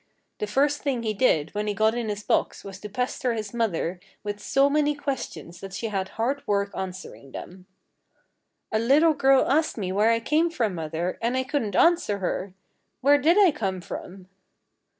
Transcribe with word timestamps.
The 0.39 0.47
first 0.47 0.81
thing 0.81 1.03
he 1.03 1.13
did 1.13 1.53
when 1.53 1.67
he 1.67 1.75
got 1.75 1.93
in 1.93 2.09
his 2.09 2.23
box 2.23 2.63
was 2.63 2.79
to 2.79 2.89
pester 2.89 3.35
his 3.35 3.53
mother 3.53 3.99
with 4.23 4.39
so 4.39 4.67
many 4.67 4.95
questions 4.95 5.59
that 5.59 5.73
she 5.73 5.89
had 5.89 6.09
hard 6.17 6.41
work 6.47 6.71
answering 6.75 7.33
them. 7.33 7.67
"A 8.71 8.79
little 8.79 9.13
girl 9.13 9.47
asked 9.47 9.77
me 9.77 9.91
where 9.91 10.09
I 10.09 10.19
came 10.19 10.49
from, 10.49 10.73
mother, 10.73 11.19
and 11.21 11.37
I 11.37 11.43
couldn't 11.43 11.75
answer 11.75 12.17
her. 12.17 12.55
Where 13.01 13.19
did 13.19 13.37
I 13.37 13.51
come 13.51 13.79
from?" 13.79 14.27